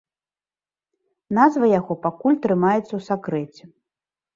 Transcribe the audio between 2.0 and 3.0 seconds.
пакуль трымаецца